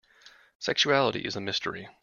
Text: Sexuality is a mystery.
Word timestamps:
Sexuality 0.57 1.19
is 1.25 1.35
a 1.35 1.39
mystery. 1.41 1.87